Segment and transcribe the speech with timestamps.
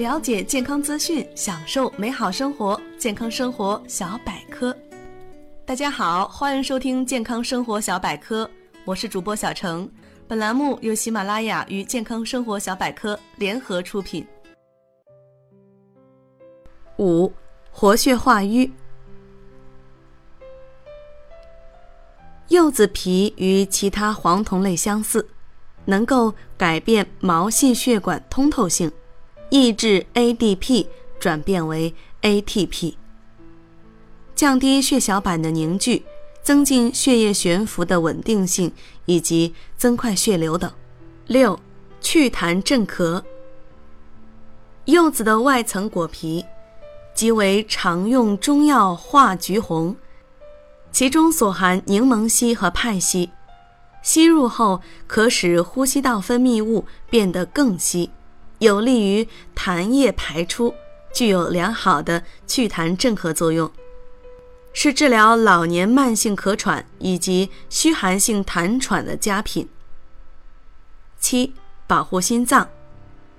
[0.00, 2.80] 了解健康资讯，享受美好生活。
[2.96, 4.74] 健康生活小百科，
[5.66, 8.50] 大家好，欢迎收听健康生活小百科，
[8.86, 9.86] 我是主播小程。
[10.26, 14.26] 本栏目由喜马拉雅与健康生活小百科联合出品。
[16.96, 17.30] 五、
[17.70, 18.72] 活血化瘀。
[22.48, 25.28] 柚子皮与其他黄酮类相似，
[25.84, 28.90] 能够改变毛细血管通透性。
[29.50, 30.86] 抑制 ADP
[31.18, 31.92] 转变为
[32.22, 32.94] ATP，
[34.36, 36.04] 降低血小板的凝聚，
[36.40, 38.72] 增进血液悬浮的稳定性，
[39.06, 40.70] 以及增快血流等。
[41.26, 41.58] 六、
[42.00, 43.22] 祛痰镇咳。
[44.84, 46.44] 柚子的外层果皮
[47.12, 49.96] 即为常用中药化橘红，
[50.92, 53.30] 其中所含柠檬烯和派烯，
[54.00, 58.10] 吸入后可使呼吸道分泌物变得更稀。
[58.60, 60.74] 有利于痰液排出，
[61.14, 63.70] 具有良好的祛痰镇咳作用，
[64.74, 69.66] 是治疗老年慢性咳喘以及虚寒性痰喘的佳品。
[71.18, 71.54] 七、
[71.86, 72.68] 保护心脏，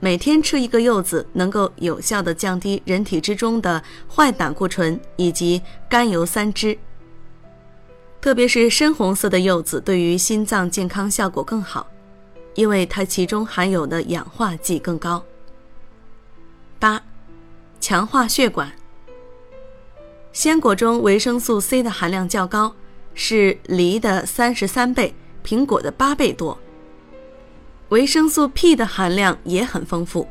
[0.00, 3.80] 每天吃一个柚子，能够有效的降低人体之中的
[4.12, 6.76] 坏胆固醇以及甘油三酯。
[8.20, 11.86] 特别是深红色的柚子，对于心脏健康效果更好。
[12.54, 15.24] 因为它其中含有的氧化剂更高。
[16.78, 17.02] 八、
[17.80, 18.72] 强化血管。
[20.32, 22.74] 鲜果中维生素 C 的含量较高，
[23.14, 26.58] 是梨的三十三倍，苹果的八倍多。
[27.90, 30.26] 维生素 P 的含量也很丰富，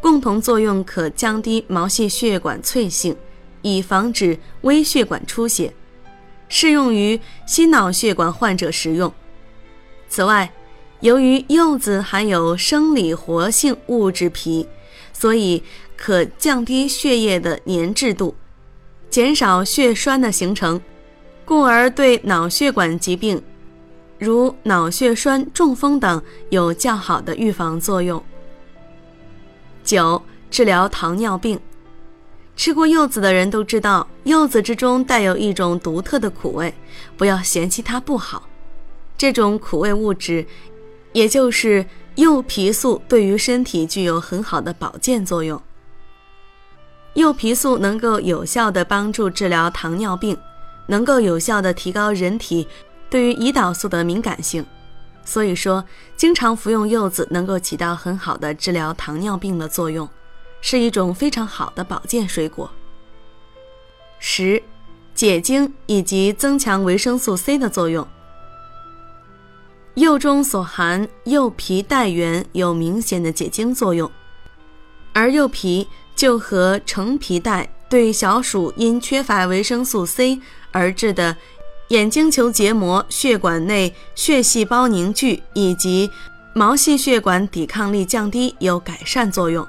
[0.00, 3.16] 共同作用可降低毛细血管脆性，
[3.62, 5.74] 以防止微血管出血，
[6.48, 9.12] 适用于心脑血管患者食用。
[10.08, 10.52] 此外，
[11.00, 14.66] 由于柚子含有生理活性物质皮，
[15.12, 15.62] 所以
[15.96, 18.34] 可降低血液的粘滞度，
[19.08, 20.80] 减少血栓的形成，
[21.44, 23.40] 故而对脑血管疾病，
[24.18, 28.20] 如脑血栓、中风等有较好的预防作用。
[29.84, 30.20] 九、
[30.50, 31.60] 治疗糖尿病。
[32.56, 36.74] 吃过柚子的人都知道，柚子之中带有一种独特的苦味，
[37.16, 38.48] 不要嫌弃它不好。
[39.16, 40.44] 这种苦味物质。
[41.18, 41.84] 也就是
[42.14, 45.60] 柚皮素对于身体具有很好的保健作用。
[47.14, 50.38] 柚皮素能够有效的帮助治疗糖尿病，
[50.86, 52.68] 能够有效的提高人体
[53.10, 54.64] 对于胰岛素的敏感性，
[55.24, 55.84] 所以说
[56.16, 60.08] 经常服用柚子能够起到很好的治疗糖尿病的作用，
[60.60, 62.70] 是一种非常好的保健水果。
[64.20, 64.62] 十，
[65.16, 68.06] 解精以及增强维生素 C 的作用。
[69.98, 74.08] 柚中所含柚皮带原有明显的解痉作用，
[75.12, 81.36] 而柚皮就和橙皮带对小鼠因缺乏维生素 C 而致的
[81.88, 86.08] 眼睛球结膜、血管内血细胞凝聚以及
[86.54, 89.66] 毛细血管抵抗力降低有改善作用。